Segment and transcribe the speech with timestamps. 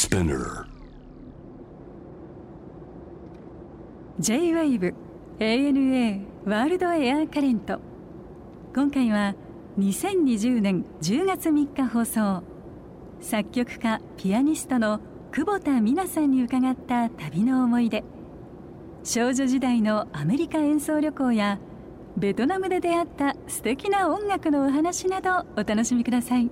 [0.00, 0.64] Spinner.
[4.20, 4.94] J-WAVE
[5.40, 7.80] ANA ワールドエアカレント
[8.72, 9.34] 今回は
[9.76, 12.44] 2020年10月3日放送。
[13.20, 15.00] 作曲家ピアニストの
[15.32, 18.04] 久保田美奈さんに伺った旅の思い出。
[19.02, 21.58] 少女時代のアメリカ演奏旅行や
[22.16, 26.48] ベトナムで出会った素敵な音楽のお話などお楽しみください。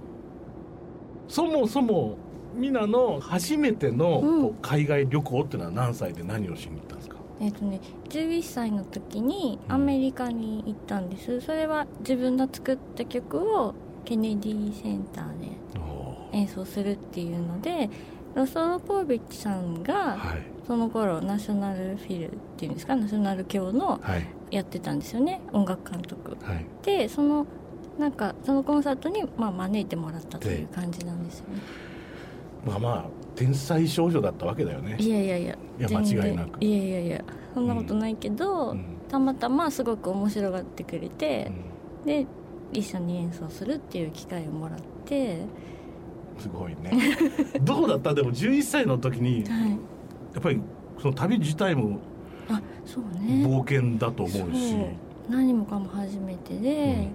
[1.29, 2.26] そもそも
[2.57, 9.75] ミナの初めての海外旅行っていうのは何歳で何をしに行ったんですか、えっ、とね11歳の時にうん。
[9.75, 13.75] アメリカに行ったんです、それは自分の作った曲を
[14.05, 15.49] ケネディセンターで
[16.33, 17.91] 演奏するっていうので
[18.35, 20.43] ロストロポービッチさんがはい。
[20.67, 22.97] その頃ナショナルフィルっていうんですか？
[22.97, 24.27] ナショナル教のはい。
[24.51, 26.37] やってたんですよね音楽監督。
[26.43, 26.67] はい。
[26.83, 27.47] でその
[27.99, 31.61] なんかそのコンサートに、まあ、招いてもらったという感じなんですよね
[32.67, 34.97] まあまあ天才少女だったわけだよね。
[34.99, 36.65] いやいやいやいや間違いなく。
[36.65, 38.85] いやいやいやそんなことないけど、うん。
[39.09, 41.53] たまたますごく面白がってくれて
[42.01, 42.07] う、ん。
[42.07, 42.27] で
[42.73, 45.39] 一緒に演奏するっていう機会をもらって、
[46.39, 46.91] すごいね。
[47.63, 48.13] どうだった？
[48.15, 49.73] でも11歳の時にやはい、
[50.39, 50.61] っぱり
[51.01, 51.99] その旅自体も
[52.49, 53.45] あそうね。
[53.47, 54.75] 冒険だと思うし、
[55.31, 57.09] 何もかも初めてで、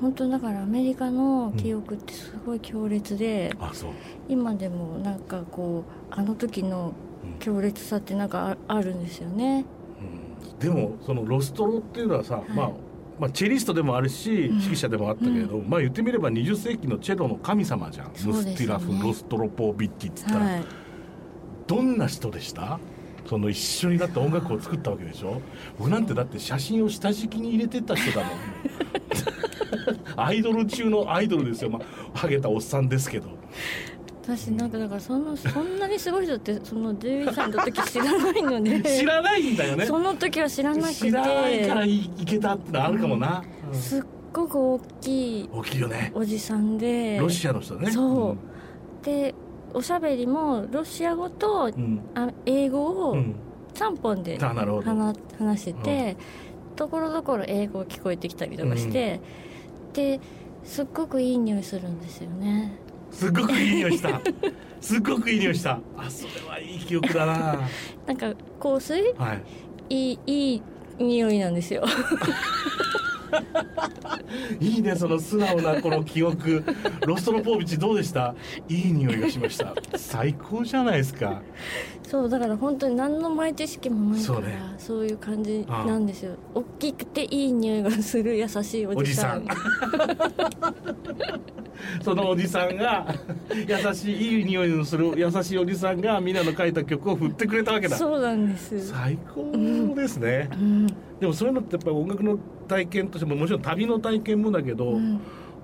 [0.00, 6.92] 本当だからアメリカの記憶ってすごい強烈で、う今でもなんかこうあの時の
[7.38, 9.66] 強烈さってなんかああるんですよね。
[10.58, 12.52] でもそのロストロっていうのはさ、い。
[12.52, 12.70] まあ
[13.18, 14.60] まあチェリストでもあるしうん。
[14.60, 20.64] 指揮者でもあったけれど、まあ言ってみれば20世紀のチェロの神様じゃん、ねムスティラフ・ロストロポービッチっつったら、はい。
[21.66, 22.80] どんな人でした？
[23.30, 25.40] その一緒になって音楽を作ったわけでしょ？
[25.78, 28.36] 僕なんてだって写真を下敷きに入れてった人だもん。
[30.20, 33.28] アイドル中のアイドルですよ、まあ、ハゲたおっさんですけど。
[34.24, 38.82] 私なんかだからそのそんなにすごい人ってその11歳の時知らないので。
[38.98, 39.86] 知らないんだよね。
[39.86, 40.94] その時は知らなくて。
[40.94, 43.78] 知らないからいいけたってのあるかもな、うん。
[43.78, 44.02] すっ
[44.32, 46.10] ごく大きい大きいよね。
[46.16, 47.18] おじさんで。
[47.18, 47.92] ロシアの人だね。
[47.92, 48.36] そ
[49.02, 49.04] う。
[49.06, 49.32] で
[49.74, 52.00] おしゃべりもロシア語とうん。
[52.14, 53.34] あ英語をうん。
[53.74, 56.16] 3本で話してて、
[56.76, 59.20] ところどころ英語聞こえてきたりとかして、
[59.94, 60.20] で
[60.64, 62.72] すっごくいい匂いするんですよね。
[63.12, 64.20] すっごくいい匂いした。
[64.80, 65.78] すっごくいい匂いした。
[65.96, 67.60] あそれはいい記憶だな。
[68.06, 69.14] なんか香水？
[69.16, 69.42] はい。
[69.88, 70.62] いいいい
[70.98, 71.82] 匂いなんですよ
[74.60, 76.64] いいねその素直なこの記憶。
[77.06, 78.34] ロストロポービッチどうでした？
[78.68, 79.74] いい匂いがしました。
[79.96, 81.42] 最高じゃないですか。
[82.06, 84.58] そうだから本当に何の前知識もないからそうね。
[84.78, 86.34] そういう感じなんですよ。
[86.54, 89.44] 大きくていい匂いがする優しいおじさん。
[92.02, 93.06] そのおじさんが
[93.66, 97.96] 優しいいい匂いのする優しいおじさんがみんなの書いた曲を振ってくれたわけだ。
[97.96, 99.50] そうなんです、最高
[99.94, 100.86] ですね、うん。
[101.18, 102.38] でもそういうのってやっぱり音楽の
[102.70, 105.20] 体験としてももちろん旅の体験もだけど、うん。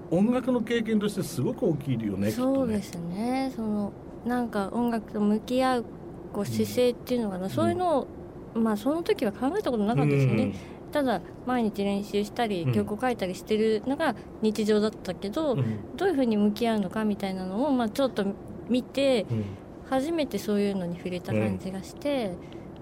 [0.09, 3.53] 音楽の経験としてすごく大きいよねそうですね。
[3.57, 3.93] その
[4.25, 5.85] なんか音楽と向き合う
[6.33, 8.07] こう姿勢っていうのかな、そういうのを
[8.55, 10.55] まあその時は考えたことなかったですよね、うん。
[10.93, 12.73] ただ毎日練習したりうん。
[12.73, 15.97] 曲を書いたりしてるのが日常だったけど、うん。
[15.97, 18.25] どういうふうに向き合うのかみたいなのを、まあ、ちょっと
[18.69, 19.45] 見てうん。
[19.89, 22.31] 初めてそういうのに触れた感じがして、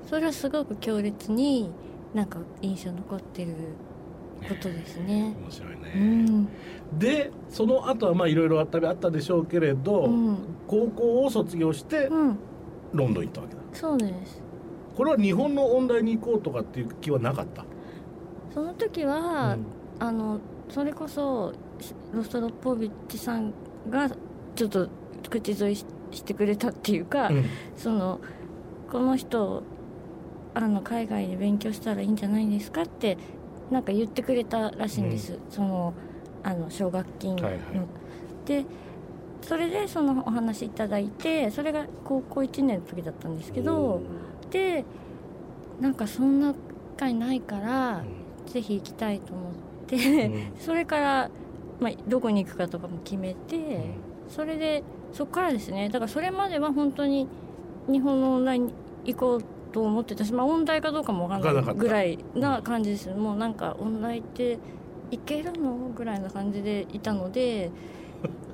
[0.09, 1.71] それはすごく強烈に
[2.15, 3.55] なんか印象に残ってる
[4.49, 5.35] ことですね。
[5.41, 6.49] 面白いね、うん。
[6.99, 10.39] でその後はまあいろいろあったあったでしょうけれど、うん。
[10.67, 12.39] 高校を卒業してうん、
[12.93, 13.61] ロンドン行ったわけだ。
[13.73, 14.43] そうです。
[14.97, 17.65] これは日本の音大に行こうとかっていう気はなかった？
[18.53, 19.67] その時は、うん。
[19.99, 21.53] あのそれこそ
[22.13, 23.53] ロストロポービッチさん
[23.91, 24.09] が
[24.55, 24.89] ちょっと
[25.29, 27.45] 口添いししてくれたっていうか、うん。
[27.77, 28.21] その
[28.91, 29.65] この人
[30.55, 33.19] あの海外で勉強したらいいんじゃないですかって
[33.71, 35.95] なんか言ってくれたらしいんです、その
[36.43, 37.63] あの奨学金の、はいはい。
[38.47, 38.65] で
[39.43, 44.01] それでそのお話いただいてそれが高校1年の時だったんですけど
[44.51, 44.85] で
[45.81, 46.55] なんかそんな
[46.95, 48.05] 会ないから、
[48.47, 49.53] ぜひ行きたいと思っ
[49.87, 50.53] て、うん。
[50.59, 51.31] それから、
[51.81, 53.91] まあ、どこに行くかとかも決めて、
[54.29, 54.83] それで
[55.13, 55.89] そこからですね。
[55.89, 57.29] だからそれまでは本当に
[57.89, 58.73] 日本のオンラインに
[59.05, 59.41] 行こう
[59.75, 63.11] と思ってたし、まあ、音大かどうかも分かんないぐらいな感じです。
[63.11, 64.57] もうなんか音大って
[65.11, 67.73] 行けるのぐらいな感じでいたので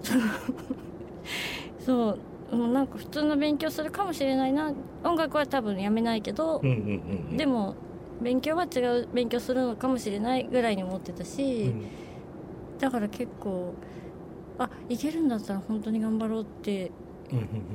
[1.79, 2.17] そ
[2.53, 2.57] う。
[2.57, 4.73] もうなんか普通の勉強するかもしれないな。
[5.05, 7.37] 音楽は多分やめないけど、うんうんうんうん。
[7.37, 7.75] でも
[8.23, 11.85] 勉強は違う勉強するのかもしれないぐらいに思ってたし、うん。
[12.79, 13.75] だから結構
[14.59, 16.91] あいけるんだったら本当に頑張ろうって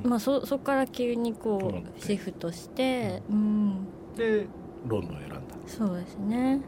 [0.03, 4.47] まあ、そそこから急にこそうシフトして、うん、で
[4.87, 5.37] ロンドンを選んだ。
[5.67, 6.61] そうですね。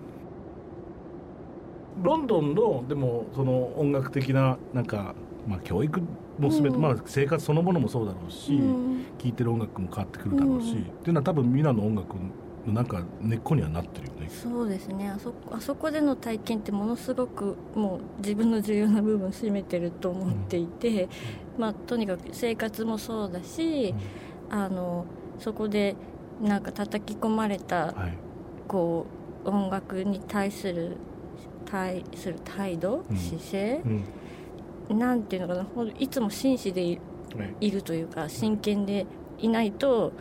[2.02, 5.16] ロンドンのでもその音楽的ななんか、
[5.48, 6.02] まあ、教育
[6.40, 6.82] も全て、うん。
[6.82, 9.06] まあ、生活そのものもそうだろうし、うん。
[9.18, 10.82] 聴いてる音楽も変わってくるだろうし、うん。
[10.82, 12.22] っていうのは多分ミラの音楽の
[12.68, 14.30] なんか根っこにはなってるよね。
[14.30, 15.10] そうですね。
[15.10, 21.08] あそこあそこでの体験ってものすごくもう自分の重要な部分を占めてると思っていて、
[21.58, 23.96] まあ、とにかく生活もそうだし、
[24.50, 25.06] あの
[25.40, 25.96] そこで
[26.42, 28.18] なんか叩き込まれたはい。
[28.68, 29.06] こ
[29.46, 30.98] う音楽に対する
[31.66, 33.18] 対する態度、うん。
[33.18, 33.82] 姿勢
[34.90, 35.00] うん。
[35.00, 35.92] なんていうのかな。
[36.00, 37.00] いつも真摯で
[37.62, 39.06] いるというか真剣で
[39.40, 40.12] いないと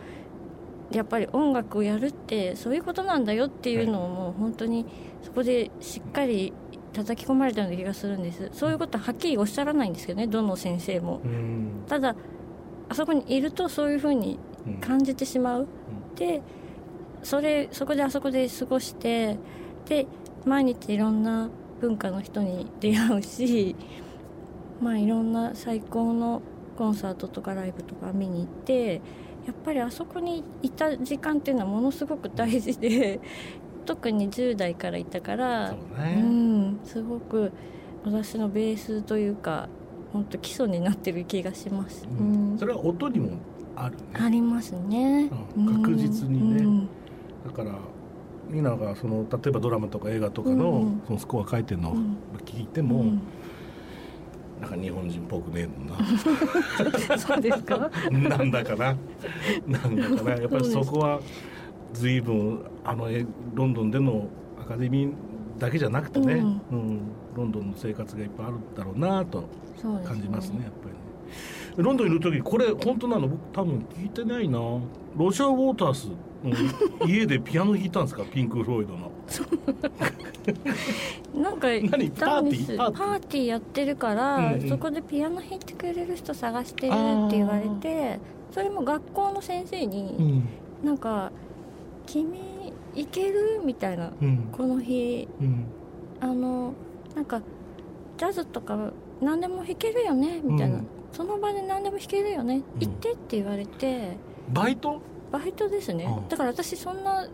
[0.91, 4.85] やっぱり音楽をやるってそういうことなんだよっていうのをもう本当に
[5.21, 6.53] そこでしっかり
[6.93, 8.49] 叩き込まれたような気がするんです。
[8.53, 11.21] そういうことははっきりおっしゃらないんですけどねどの先生も。
[11.23, 11.83] うん。
[11.87, 12.15] ただ
[12.89, 15.67] あそこにいるとそういうふうにうん感じてしまう、
[16.15, 16.41] で
[17.23, 19.37] それそこであそこで過ごして
[19.87, 20.07] で
[20.45, 21.49] 毎日いろんな
[21.81, 23.75] 文化の人に出会うし
[24.81, 26.41] まあいろんな最高の
[26.77, 29.01] コンサートとかライブとか見に行って
[29.47, 33.19] やっぱりあそこにいた時間っていうのはものすごく大事で
[33.85, 35.77] 特に10代からいたからね、
[36.21, 37.51] うんすごく
[38.03, 39.69] 私のベースというか
[40.13, 42.55] 本当基礎になってる気がします、ううん。
[42.55, 43.29] んそれは音にも
[43.75, 44.01] あるね。
[44.19, 45.81] ありますね、うん。
[45.83, 46.63] 確実にね。
[46.63, 46.89] うん。
[47.45, 47.71] だから
[48.49, 52.17] ミナがその例えばドラマとか映画とかの,、そのスコア書いてるのをうん。
[52.45, 53.21] 聞いても、うん
[54.61, 55.97] なんか日本人っぽくねえもんな。
[57.17, 57.89] そうですか？
[58.11, 58.95] なんだかな。
[59.67, 60.31] なんだかな。
[60.31, 61.19] やっぱりそこは
[61.93, 64.27] 随分あのえロンドンでの
[64.59, 65.13] アカデミー
[65.59, 66.61] だけじゃなくてね、うん。
[66.71, 66.99] うん
[67.35, 69.43] ロンドンの生活がいっぱいあるんだろうなと
[70.03, 70.97] 感じますねやっぱりね。
[71.77, 73.27] ロンドンいる時これ本当なの？
[73.27, 74.57] 僕多分聞いてないな。
[74.57, 74.81] ロ
[75.31, 76.15] ジャー・ウォータース、うん
[77.05, 78.23] 家でピアノ弾いたんですか？
[78.23, 79.11] ピンク・フロイドの。
[81.35, 81.89] なんか何？
[82.11, 82.77] パーティー？
[82.77, 83.45] パーティー？
[83.47, 84.69] やってるから、うんうん。
[84.69, 88.19] そこでピアノ弾いてくれる人探してるって言われて
[88.51, 90.47] それも学校の先生に、ん。
[90.83, 91.31] なんか
[92.05, 92.39] 「君
[92.95, 94.49] 行ける?」みたいなうん。
[94.51, 95.27] この日。
[95.41, 95.65] うん。
[96.19, 96.73] あの
[97.15, 97.41] なんか
[98.17, 98.91] ジャズとか
[99.21, 100.39] 何でも弾けるよね？
[100.43, 100.87] みたいな、うん。
[101.11, 102.57] その場で何でも弾けるよね？
[102.57, 104.17] うん行ってって言われて、
[104.53, 105.01] バイト？
[105.31, 106.29] バイトですね、うん。
[106.29, 107.27] だから私そんな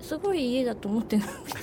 [0.00, 1.58] すごい家だと思ってなくて。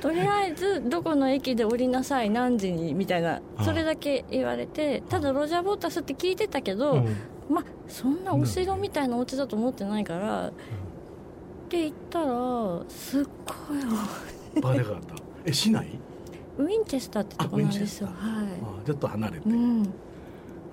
[0.00, 3.40] とりあえずどこの駅で降りなさい何時にみたいな。
[3.58, 3.64] うん。
[3.64, 5.02] それだけ言われて。
[5.08, 7.16] ただロジャー・ボータスって聞いてたけど、うん。
[7.50, 10.52] まあそんなお城みたいなお家だと思ってないから、っ
[11.68, 13.24] て言ったらすっ
[14.54, 15.14] ごいバレがあった。
[15.44, 15.98] え市内？
[16.58, 18.08] ウィンチェスターってとこなんですよ。
[18.08, 18.42] あは
[18.82, 19.82] あちょっと離れて、いうん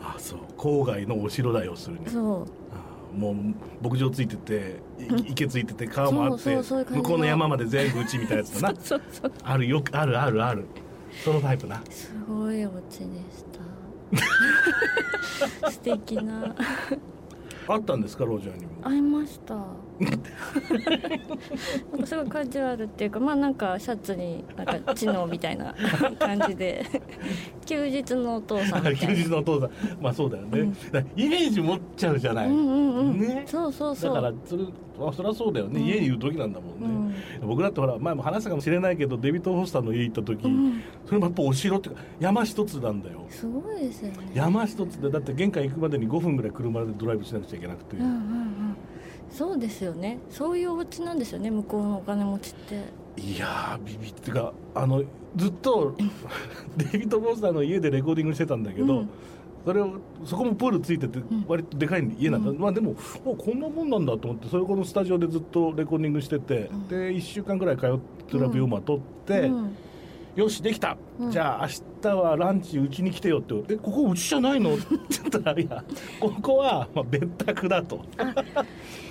[0.04, 0.40] あそう。
[0.58, 2.10] 郊外のお城だよするに。
[2.10, 2.46] そう。
[2.72, 3.36] あもう
[3.84, 8.76] 牧場ついててい池ついてて川もあって向こうの山まで全部うちみたいなやつだな。
[9.44, 10.66] あるよくあるあるある。
[11.24, 11.82] そのタイプな。
[11.90, 13.46] すごいお家でし
[15.62, 15.70] た。
[15.72, 16.56] 素敵な。
[17.68, 18.82] あったんですかロジャーにも。
[18.82, 19.56] 会いました
[20.00, 25.74] なんかすごいカジュアルっていうかまあなんかシャツになんか知能みたいな
[26.20, 26.84] 感じで。
[27.66, 29.14] 休日のお父さんみた休いな。
[29.16, 29.72] 日のお父さん。
[30.02, 30.76] まあそうだよね、うん。
[31.16, 33.44] イメージ持っちゃうじゃない、うんうんうん、ね。
[33.46, 34.16] そうそうそう。
[34.16, 34.64] だからそれ
[35.00, 35.88] あそりゃそうだよね、うん。
[35.88, 40.52] 家にいる時なんだもんね、僕だってほら前も話したかもしれないけどデビッド・フォスターの家行った時、うん。
[40.52, 44.32] うんそれもやっぱお城っていうか山一つなんだよすごいですよね。
[44.34, 48.76] 山一つでだって玄関行くまでに5分ぐらい車でドライブしなくちゃいけなくて、うんうんうん
[49.34, 50.20] そうですよね。
[50.30, 53.22] そういうお家なんですよね向こうのお金持ちって。
[53.22, 55.04] いやービビってかあの
[55.36, 55.96] ずっと
[56.78, 59.10] デビッド・フォスターの家でレコーディングしてたんだけど、うん。
[59.66, 59.94] それを
[60.26, 61.46] そこもプールついててん。
[61.48, 62.58] 割とでかい家なんだ、うん。
[62.60, 66.88] まあでもあこんなもんなんだと思ってそれこのスタジオでずっとレコーディングしてて、うん。
[66.88, 68.00] で1週間ぐらい通っ
[68.30, 69.76] てラビオマ撮って、うん
[70.36, 71.32] よしできた、うん。
[71.32, 74.74] じゃあ明日はランチうちに来てよって「えここうちじゃないの?
[74.76, 75.84] 」って言ったら「いや
[76.20, 78.00] ここはまあ別宅だ」と。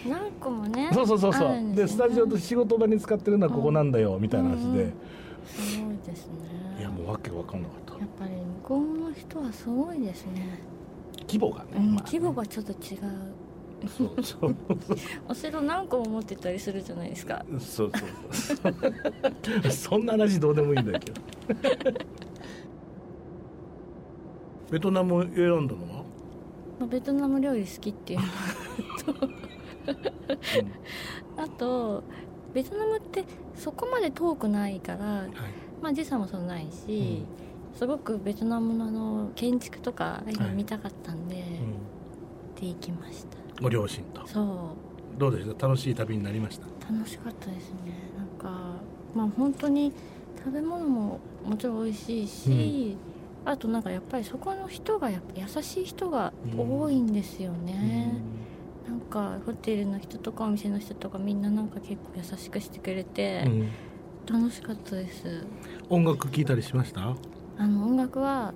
[0.08, 1.48] 何個もねそうそうそうそう。
[1.48, 4.92] あるんですスタジオと仕事場に使ってるのはここなんだよ、みたいな話で、うんうん
[5.44, 6.32] すごいですね。
[6.78, 7.98] いやもうわけわかんなかった。
[7.98, 10.60] やっぱり向こうの人はすごいですね、
[11.26, 13.00] 規模がね、うんまあ規模がちょっと違う
[13.88, 14.56] そうそう。
[15.28, 17.44] お城何個も持ってたりするじゃないですか。
[17.58, 19.70] そうそうそう。
[19.70, 21.20] そんな話どうでもいいんだけど。
[24.70, 26.04] ベトナムを選んだのは、
[26.80, 28.26] まあベトナム料理好きっていうの。
[29.14, 29.28] と
[31.36, 32.02] あと
[32.54, 33.24] ベトナムって
[33.54, 35.30] そこまで遠くないから、はい。
[35.82, 37.24] まあ時差もそんなないし、
[37.74, 41.42] すごくベトナムのあの建築とかああいうの見たかったんで、うん。
[42.60, 44.26] で行きましたご両親と。
[44.26, 45.18] そう。
[45.18, 45.68] どうでした？
[45.68, 46.66] 楽しい旅になりました？
[46.92, 47.78] 楽しかったですね。
[48.16, 48.74] なんか
[49.14, 49.92] まあ本当に
[50.38, 52.96] 食べ物ももちろん美味しいし、
[53.44, 58.14] あとなんかやっぱりそこの人がやっぱ優しい人が多いんですよね、
[58.88, 63.68] なんかホテルの人とかお店の人とかみんななんか結構優しくしてくれてうん。
[64.24, 65.44] 楽しかったです。
[65.88, 67.14] 音楽聴いたりしました？
[67.58, 68.54] あの音楽は、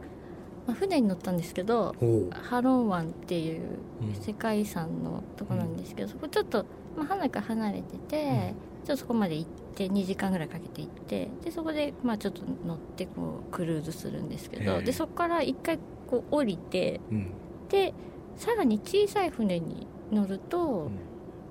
[0.67, 4.15] まあ、船に乗ったんですけどおハロン湾っていううん。
[4.23, 8.55] 世界遺産のとこなんですけど、そこちょっと、まあ、花から離れてて、
[8.85, 17.31] ちょっとそこまで行って2時間ぐらいかけて行ってでそこで、まあ、ちょっと乗ってこうクルーズするんですけどでそこから一回こう降りてうん。
[17.69, 17.95] で
[18.37, 20.91] さらに小さい船に乗るとうん。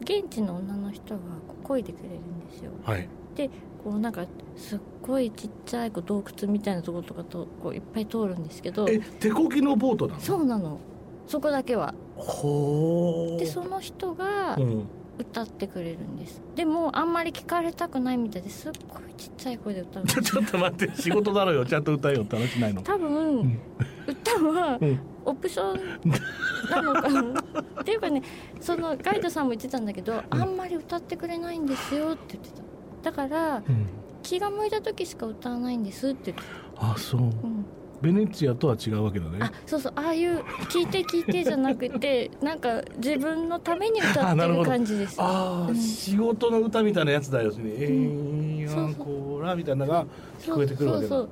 [0.02, 1.20] 現地の女の人が
[1.64, 2.72] こう漕いでくれるんですよ。
[2.84, 3.08] はい
[3.86, 4.26] こうなんか
[4.58, 10.20] すっごいちっちゃいこう洞窟みたいなところとかとこういっぱい通るんですけどえ手こぎのボートなの？
[10.20, 10.80] そうなの。
[11.28, 11.94] そこだけは。
[12.16, 14.88] ほでその人がうん。
[15.18, 16.42] 歌ってくれるんです。
[16.58, 20.04] でもあんまり聞かれたくないみたいですっごいちっちゃい声で歌う。
[20.06, 21.66] ちょすちょっと待って仕事だろうよ。
[21.66, 22.24] ちゃんと歌えよ。
[22.24, 22.82] って話ないの。
[22.82, 23.60] 多分、ん。
[24.06, 25.00] 歌はうん。
[25.24, 26.12] オプション
[26.70, 27.22] なのかな？
[27.82, 28.24] っていうかね
[28.60, 32.62] そのガイドさんも言ってたんだけど、あんまり歌ってくれないんですよって言ってた
[33.06, 33.88] だからうん。
[34.24, 36.34] 気が向いた時しか歌わないんですって
[36.78, 37.20] あそう。
[37.20, 37.66] た、うん、
[38.02, 39.38] ベネチアとは違うわけだね。
[39.40, 39.94] あそうそう。
[39.96, 45.76] ああいう聞いて聞いてじゃなくて なんか自分のために歌ってる感じですああ、うん。
[45.76, 50.06] 仕事の歌みたいなやつだよね、えー、そうそうアンコーラみたいなのが
[50.40, 51.10] 聞こえてくるわけだ。
[51.10, 51.28] そうそう。
[51.28, 51.30] そう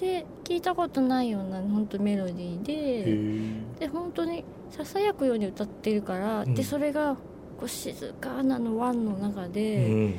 [0.00, 3.78] で聞いたことないような本当メロディーへでー。
[3.80, 6.54] で本当にささやくように歌ってるから、うん。
[6.54, 7.16] でそれが
[7.58, 10.14] こう静かなの湾の中で、うん、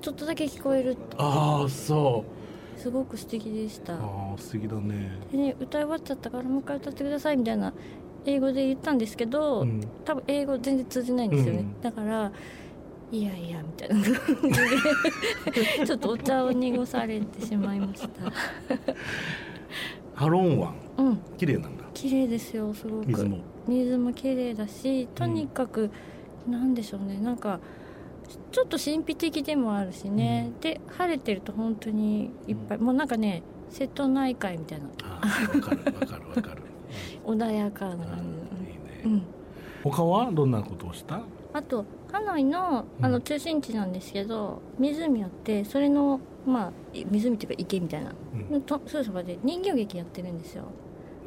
[0.00, 2.24] ちょっとだけ聞こえるああそ
[2.76, 2.80] う。
[2.80, 3.94] すごく素敵でした。
[3.94, 3.98] あ
[4.34, 5.18] あ素敵だね。
[5.30, 7.74] でね歌い終わっちゃったからもう一回歌ってくださいみたいな
[8.24, 9.82] 英語で言ったんですけど、うん。
[10.04, 11.80] 多分英語全然通じないんですよね、うん。
[11.82, 12.32] だから
[13.12, 14.10] いやいやみたいな感じ
[15.80, 18.08] でちょっとお茶を濁されてしまいました。
[20.14, 20.74] ハロン湾。
[20.98, 21.18] うん。
[21.36, 21.84] 綺麗なんだ。
[21.92, 23.08] 綺麗ですよすごく。
[23.08, 23.38] 水も。
[23.66, 25.90] 水も綺麗だしとにかく、
[26.48, 27.18] なんでしょうね。
[27.18, 27.60] なんか
[28.52, 34.86] ちょっと神秘的でもあるしね、で晴れてると本当にいっぱい、もうなんかね瀬戸内海みたいな。
[35.04, 36.62] ああわかるわかるわかる。
[37.24, 37.94] 穏やかな。
[37.94, 39.22] うん感いいね、じ、うん、
[39.84, 41.20] 他はどんなことをした？
[41.52, 43.12] あとハノイのあうん。
[43.12, 48.12] の中心地なんですけど、湖あってそれのまあい湖っていうか池みたいな。
[48.34, 48.54] うん。
[48.54, 50.64] のとすぐそばで人形劇やってるんですよ。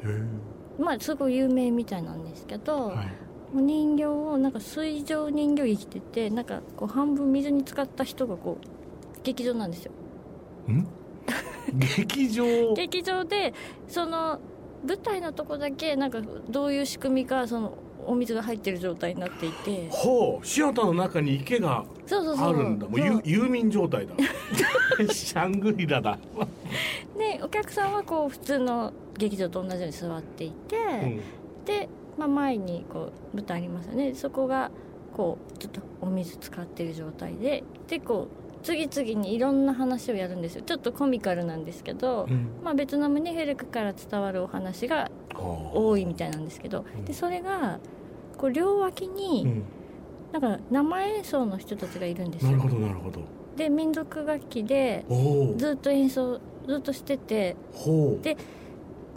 [0.04, 3.06] へえまあすごい有名みたいなんですけど、はい
[3.54, 9.92] お人形をなんか水上人形劇って言ってなんかこう半分水に浸かった人がこう劇場なんですよ。
[10.68, 10.86] ん？
[11.96, 12.74] 劇場？
[12.74, 13.54] 劇場で
[13.88, 14.40] その
[14.86, 19.88] 舞台のとこだけなんかどういう仕組みかそのお水が入ってる状態になっていて。
[19.90, 22.48] ほうシアターの中に池がそうそうそう。
[22.48, 22.86] あるんだ。
[22.86, 24.14] もう遊民状態だ。
[25.12, 26.18] シャングリラだ、
[27.18, 31.20] でお客さんはこう普通の劇場と同じように座っていて、うん。
[31.64, 34.14] で、まあ、前にこう舞台ありますよね。
[34.14, 34.70] そこが
[35.16, 37.64] こうちょっとお水使ってる状態で。
[37.88, 40.62] でこう次々にいろんな話をやるんですよ。
[40.62, 42.48] ちょっとコミカルなんですけど、うん。
[42.64, 45.10] まあ、ベトナムに古くから伝わるお話が
[45.74, 46.84] 多いみたいなんですけど。
[46.96, 47.04] うん。
[47.04, 47.78] でそれが
[48.38, 49.64] こう両脇うにん。
[50.32, 52.52] なんか生演奏の人たちがいるんですよ。
[52.52, 53.20] なるほどなるほど。
[53.56, 55.04] で民族楽器で
[55.56, 57.56] ずっと演奏ずっとしてて。
[58.22, 58.36] で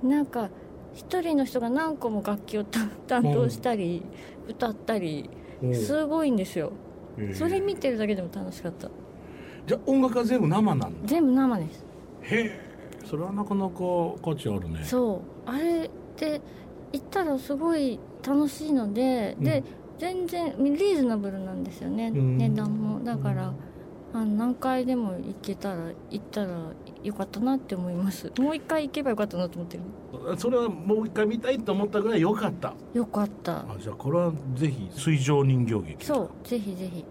[0.04, 0.50] なんか
[0.98, 4.02] 一人の人が何個も楽器を担担当したり
[4.48, 5.30] 歌ったり
[5.72, 6.72] すごいんですよ。
[7.34, 8.90] それ見てるだけでも楽しかった。
[9.68, 10.90] じゃあ音楽は全部生なんだ。
[11.06, 11.86] 全部生です。
[12.24, 12.60] へえ。
[13.06, 13.76] それはなかなか
[14.24, 14.84] 価値あるね。
[14.84, 15.50] そう。
[15.50, 16.42] あれって
[16.92, 19.64] 行ったらすごい楽しいので、で
[20.00, 22.38] 全然リーズナブルなんですよね、うん。
[22.40, 23.04] 値段も。
[23.04, 23.54] だから、
[24.14, 26.72] あの何回でも行けたら行ったら
[27.04, 28.32] よかったなって思います。
[28.40, 29.84] もう一回行けばよかったなと思ってる。
[30.38, 32.74] それはもう一回見たいと思ったぐらい良かった。
[32.94, 33.60] よかった。
[33.60, 37.06] あじゃあこれはぜひ水上人形劇そうぜひぜひ。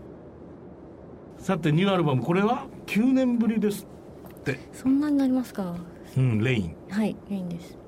[1.39, 3.87] さてニューアルバムこれは？9年ぶりです
[4.29, 4.59] って。
[4.73, 5.77] そんなになりますか？
[6.17, 6.77] うんレイン。
[6.91, 7.79] はいいいんです。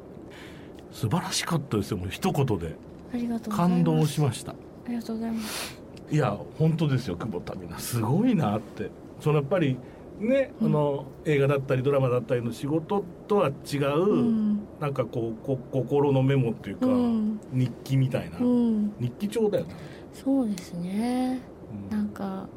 [0.93, 2.77] 素晴らしかったですよもう一言で。
[3.13, 3.85] ありがとうございます。
[3.85, 4.53] 感動しました。
[4.53, 4.55] あ
[4.89, 5.81] りがとうございます。
[6.11, 8.91] いや本当ですよ久保田美奈すごいなって。
[9.21, 9.77] そのやっぱり
[10.21, 10.67] ね、うん。
[10.67, 14.61] あの映画だったりドラマだったりの仕事とは違う、うん。
[14.81, 17.41] なんかこうこ心のメモっていうか、うん。
[17.53, 18.93] 日記みたいな、うん。
[19.01, 19.75] 日記帳だよね、
[20.13, 21.41] そうですね。
[21.91, 21.97] うん。
[21.97, 22.49] なんか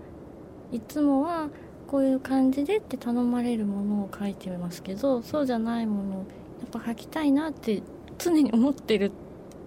[0.72, 1.50] いつもは
[1.88, 6.25] こういう感じでって頼まれるものを書いてますけどそうじゃないもの
[6.72, 7.82] ぱ書きたいなって
[8.18, 9.12] 常に思ってる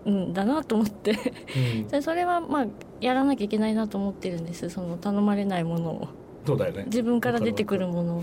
[0.08, 1.14] んだなと思って。
[2.00, 2.66] それはまあ
[3.00, 4.70] やらなきゃいけないなと思ってるんです。
[4.70, 6.08] その頼まれないものを
[6.46, 6.84] そうだよね。
[6.86, 8.18] 自分から出てくるもの。
[8.18, 8.22] を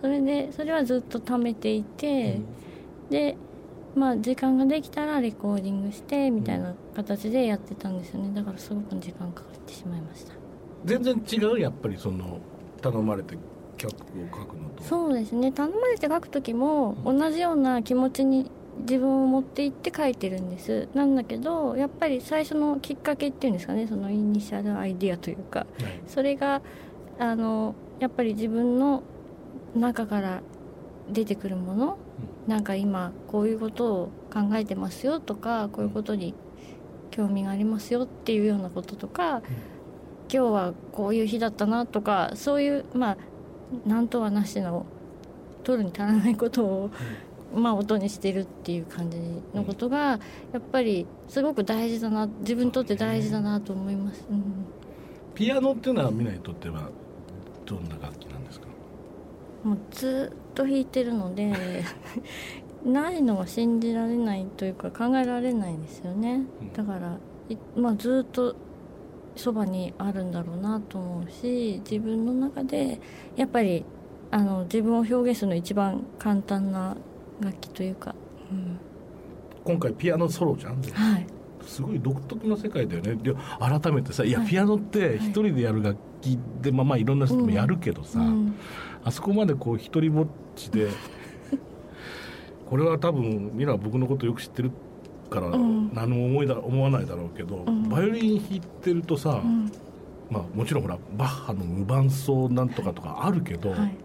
[0.00, 2.40] それでそれはずっと貯めていて、
[3.10, 3.36] で
[3.94, 8.34] まあ時間ができたらレコーディングしてみたいな形でやってたんですよね。
[8.34, 10.32] だからすごく時間かかってしまいました。
[10.84, 12.38] 全然違うやっぱりその
[12.80, 13.36] 頼まれて
[13.76, 13.96] 曲を
[14.30, 14.82] 書くのと。
[14.82, 15.50] そうですね。
[15.50, 20.88] 頼まれて書く時も同じような気持ちに自分を持っていって書いてるんです。
[20.94, 23.86] なんだけどやっぱり最初のきっかけっていうんですかね。
[23.86, 25.60] そのイニシャルアイディアというか。
[25.60, 25.66] はい。
[26.06, 26.60] それが
[27.18, 29.02] あのやっぱり自分の
[29.74, 30.42] 中から
[31.10, 31.98] 出てくるもの、
[32.46, 36.34] なんか今こういうことを考えてますよとかこういうことに
[37.10, 39.42] 興味がありますよっていうようなこととか、
[40.32, 43.16] 今日はこういう日だったなとかそういうまあ
[43.86, 44.86] 何とはなしの
[45.64, 46.90] 取るに足らないことを、
[47.54, 49.18] まあ音にしてるっていう感じ
[49.54, 50.18] のことが
[50.52, 54.26] やっぱりすごく大事だな自分にとって大事だなと思います。
[54.30, 54.42] うん。
[55.34, 56.88] ピアノっていうのはみんなにとっては
[57.66, 58.66] どんな楽器なんですか？
[59.64, 61.52] もうずっと弾いてるので
[62.84, 66.42] ないのは信じられないというか考えられないですよね。
[66.60, 66.72] うん。
[66.72, 67.18] だから、
[67.48, 68.54] いまあ、ずっと
[69.34, 73.00] そばにあるんだろうなと思うし自分の中で
[73.36, 73.84] やっぱり
[74.30, 76.96] あの自分を表現するの一番簡単な
[77.40, 78.14] 楽器というか、
[78.50, 78.78] うん、
[79.64, 80.80] 今回ピアノソロじゃん。
[80.80, 81.26] はい。
[81.62, 83.16] すごい独特の世界だよね。
[83.16, 84.48] で改めてさいやはい。
[84.48, 85.98] ピアノって一人でやる楽器
[86.60, 88.54] で、まあまあいろんな人もやるけどさ、うん
[89.04, 90.88] あそこまでこう一人ぼっちで
[92.68, 94.72] これは多分ミラは僕のことよく知ってる
[95.30, 99.70] からうん何も思いだ思わないだろうけど、んバイオリン弾いてるとさ、うん
[100.28, 103.96] まあ、もちろんほらバッハの無伴奏なんとかとかあるけど、はい、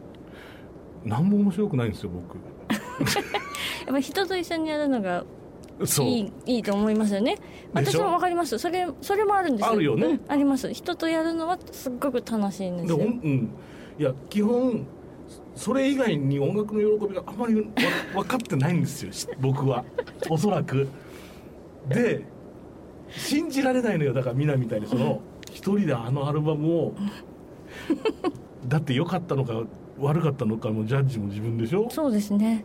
[1.04, 2.38] 何も面白くないんですよ僕。
[3.82, 5.24] やっぱり人と一緒にやるのが
[6.04, 7.38] いいいいと思いますよね。
[7.74, 8.58] 私もわかります。
[8.58, 10.06] それそれもあるんですあるよね。
[10.06, 10.74] うんあります。
[10.74, 12.98] 人とやるのはすっごく楽しいんですよ。
[12.98, 13.50] うん、
[14.00, 14.86] いや基本
[15.56, 17.62] それ以外に音楽の喜びがあまりわ
[18.16, 19.12] 分かってないんですよ。
[19.12, 19.84] し 僕は。
[20.30, 20.88] おそらく。
[21.90, 22.24] で
[23.10, 24.14] 信じられないのよ。
[24.14, 24.88] だからみんなみたいに。
[24.88, 26.94] その一人であのアルバムを
[28.68, 29.64] だって良かったのか
[30.00, 31.90] 悪かったのかもジャッジも自分でしょ？
[31.90, 32.64] そうですね。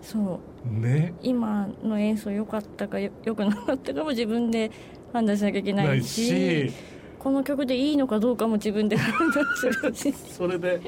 [0.00, 1.14] そうね。
[1.22, 4.70] 今の演奏良かったかよ良くなかったかも自分で
[5.12, 6.72] 判断しなきゃいけないし
[7.18, 10.12] この曲でいいのかどうかも自分で判断するし。
[10.12, 10.80] それで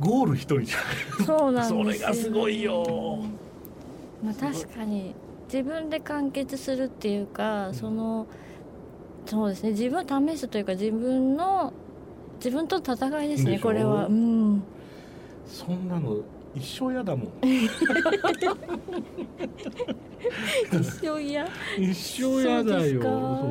[0.00, 1.72] ゴール一人じゃそうなん。
[1.72, 3.22] んですよそれがすごいよ。
[4.24, 5.14] まあ、確かに
[5.52, 8.26] 自分で完結するっていうか、その
[9.26, 11.72] そうですね自分を試すというか自分の
[12.36, 14.06] 自分との戦いですねこれは。
[14.06, 14.62] うん。
[15.46, 16.16] そんなの
[16.54, 17.28] 一生嫌だもん。
[17.42, 17.70] 一
[21.00, 21.48] 生嫌？
[21.78, 23.08] 一生嫌だよそ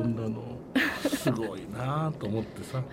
[0.08, 0.44] んなの。
[1.08, 2.88] すごいなと思ってさ、はい。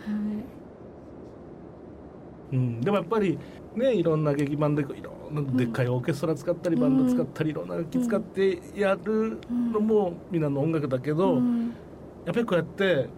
[2.52, 3.38] うん、でもやっぱり
[3.74, 10.42] ねいろんな劇版でいろんなでっかいオーケストラ使ったり、バンド使ったりいろんな楽器使ってやるのもみん。
[10.42, 11.74] なの音楽だけど、うん。
[12.24, 13.08] やっぱりこうやってうん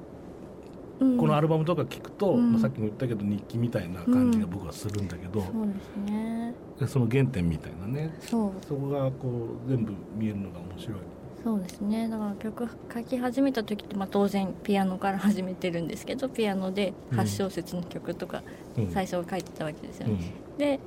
[1.01, 2.53] このアルバムとか聞くと、うん。
[2.53, 5.73] まあ、さっきも言ったけど日記みたいな感じが僕はするんだけど、そうで
[6.07, 6.55] すね。
[6.79, 8.15] でその原点みたいなね。
[8.21, 8.53] そう。
[8.67, 10.99] そこがこう全部見えるのが面白い。
[11.43, 12.07] そうですね。
[12.07, 18.43] だから曲書き始めた時って、まあ、当然ピアノから始めてるんですけどピアノで8小節の曲とか
[18.77, 18.91] うん。
[18.91, 20.19] 最初は書いてたわけですよね、
[20.53, 20.59] うん。
[20.59, 20.81] で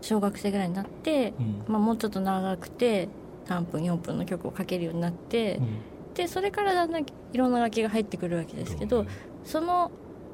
[0.00, 1.72] 小学生ぐらいになって、うん。
[1.72, 3.08] まあ、もうちょっと長くて
[3.46, 5.66] 3分4分の曲をかけるようになって、うん。
[6.14, 9.06] でそれからだんだんいろんな楽器が入ってくるわけですけど、
[9.44, 9.90] その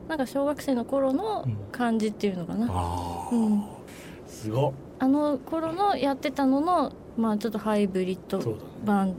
[0.09, 1.57] なんか小学生の頃のうん。
[1.73, 3.65] 感じっていうのかな、ああ、うん。
[4.27, 4.73] すごっ。
[4.99, 9.15] あの頃のやってたのの、まあ、ちょっとハイブリッド版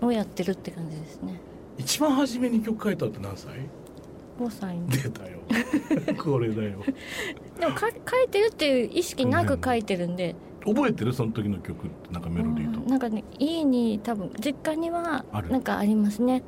[0.00, 1.40] をやってるって感じですね。
[1.78, 3.52] 一番初めに曲書いたって何歳
[4.38, 4.76] ？5歳。
[4.76, 5.40] に出たよ。
[6.22, 6.78] これだよ。
[7.58, 11.12] でもか書いてるっていう意識なく書いてるんで、覚えてる？
[11.12, 12.86] その時の曲ってなんかメロディーと、うん。
[12.86, 16.42] なんかね家に多分実家にはなんかありますね。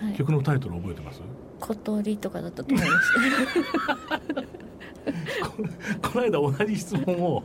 [0.00, 0.14] はい。
[0.14, 1.20] 曲のタイトル覚えてます？
[1.60, 3.12] 小鳥とかだったと思います。
[6.02, 7.42] この間同じ質問を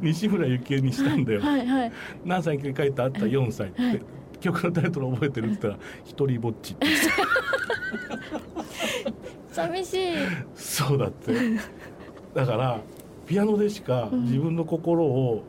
[0.00, 1.40] 西村幸恵にしたんだよ。
[1.40, 1.92] はいはい。
[2.24, 4.02] 何歳に書いたあった4歳って、はい。
[4.40, 6.86] 曲のタイトル覚えてるって言ったら「一人ぼっち」って
[9.50, 10.12] 寂しい。
[10.54, 11.32] そうだって。
[12.34, 12.80] だから
[13.26, 15.44] ピアノでしか自分の心を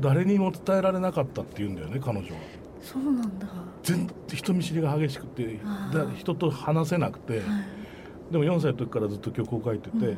[0.00, 2.34] 誰にも伝えられなかったって言うんだよね彼女は
[2.84, 5.58] そうなんだ、は全人見知りが激しくて
[6.16, 7.40] 人と話せなくてい、
[8.30, 10.02] でも4歳の時からずっと曲を書いてて、うん。
[10.04, 10.16] で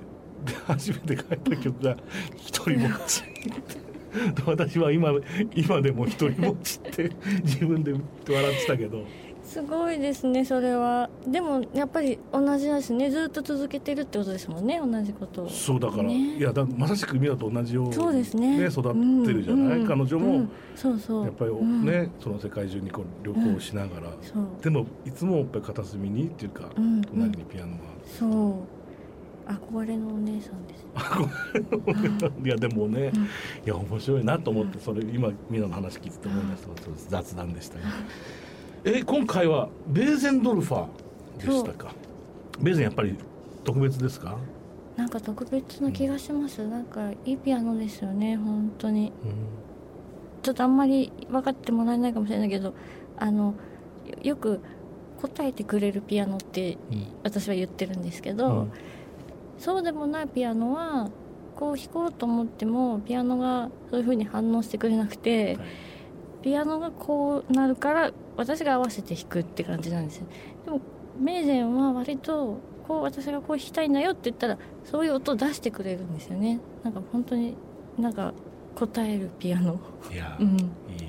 [0.67, 1.97] 初めて書いた曲が
[2.37, 3.23] 「一人ぼっち」
[4.47, 5.11] 私は今
[5.55, 7.11] 今でも一人ぼっちって
[7.43, 9.05] 自分で笑ってたけど
[9.47, 11.09] すごいですねそれは。
[11.27, 15.45] でもやっぱり同じですねずっと続けてるってことですもんね同じこと。
[15.45, 16.37] をそうだから、ね。
[16.37, 18.67] いやだまさしくミラと同じようにそうですね。
[18.67, 20.51] 育ってるじゃない、うんうん彼女も、うん。
[20.75, 21.25] そうそう。
[21.25, 21.87] やっぱりうん。
[21.87, 24.11] ね、その世界中にこう旅行しながら、
[24.61, 27.79] でもいつもやっぱり片隅にっていうか、うん隣にピアノが
[28.19, 28.77] そう。
[29.49, 30.91] 憧れのお姉さんですね
[32.45, 33.23] いやでもね、うん。
[33.23, 33.29] い
[33.65, 37.85] や面白いなと思ってそれ今ミラの話聞いて思い出したそうです雑談でしたが、
[38.89, 41.93] え今回はベーゼンドルファーでしたか。
[42.61, 43.17] ベーゼンやっぱり
[43.65, 44.39] 特別ですか、
[44.97, 46.65] なんか特別な気がします。
[46.69, 49.13] なんかいいピアノですよね本当に。
[50.45, 52.75] ちょっとあんまり分かってもらえないかもしれないけど
[53.19, 53.55] あの
[54.07, 54.61] よよく
[55.21, 57.07] 答えてくれるピアノってうん。
[57.25, 58.73] 私は言ってるんですけど、うん。
[59.59, 61.11] そうでもないピアノは
[61.57, 65.67] こう弾こうと思ってもピアノがそういう風に反応してくれなくて、はい。
[66.43, 70.19] ピアノがこうなるから私が合わせて弾くって感じなんです。
[70.19, 70.27] よ
[70.65, 70.81] でも
[71.19, 76.61] メーゼンは割とこう私がこう弾きたいんだよって言ったらそういう音を出してくれるんですよね。
[76.83, 77.57] なんか本当に
[77.99, 78.33] なんか
[78.75, 79.81] 答えるピアノ。
[80.13, 80.49] いや、うん。
[80.49, 80.65] いい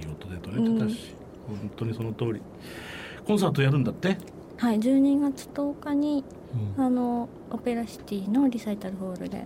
[0.10, 1.16] 音で取れてたし、
[1.48, 2.42] 本当にその通り。
[3.26, 4.18] コンサートやるんだって、
[4.58, 6.24] はい12月10日に
[6.78, 9.46] あのオペラシティのリサイタルホールで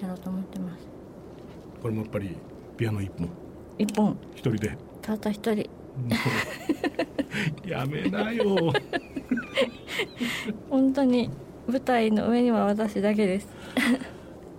[0.00, 0.88] やろうと思ってます。
[1.80, 2.36] これもやっぱり
[2.76, 3.28] ピアノ一本？
[3.78, 4.16] 一本。
[4.34, 4.76] 一人で？
[5.00, 5.70] たった一人
[7.66, 8.72] やめなよ。
[10.70, 11.30] 本当に
[11.66, 13.48] 舞台の上には私だけです。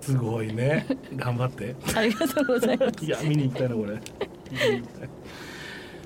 [0.01, 0.85] すごいね。
[1.15, 1.75] 頑張って。
[1.95, 3.05] ありがとうございます。
[3.05, 3.99] いや見に行きたいなこれ。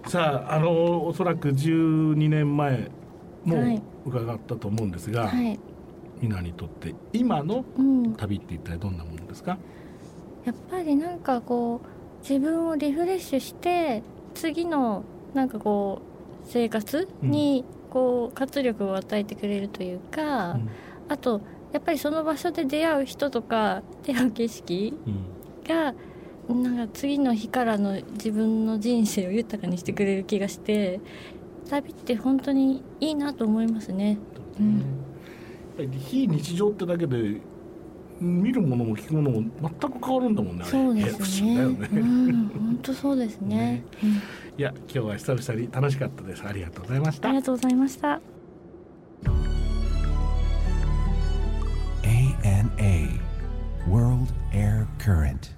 [0.08, 2.90] さああのおそらく12年前
[3.44, 3.82] もはい。
[4.06, 5.60] 伺ったと思うんですが、はい。
[6.22, 8.14] みなにとって今のうん。
[8.16, 9.58] 旅って一体どんなものですか、
[10.46, 11.88] やっぱりなんかこう
[12.28, 14.02] 自分をリフレッシュして
[14.34, 16.02] 次のなんかこ
[16.46, 20.70] う生活にこう活力を与えてくれるというか、うん。
[21.10, 24.94] あとやっぱりその場所で出会う人とか出会う景色
[25.68, 25.94] が
[26.50, 31.00] なんか次の日からの自分の人生を豊かにしてくれる気がして
[31.70, 34.18] 旅って本当にいいなと思いますね。
[34.60, 34.84] うん。
[35.92, 37.42] 非日常ってだけで
[38.20, 41.56] 見るものも聞くものも全く変わるんだもんねそうですね。
[41.56, 43.58] ね、 うん、本当そうですね。
[43.58, 43.84] ね。
[44.04, 44.22] うん
[44.58, 46.44] いや今日は久々に楽しかったです。
[46.44, 47.30] ありがとうございました。
[47.30, 48.20] ありがとうございました。
[52.02, 53.20] ANA
[53.88, 55.57] World Air Current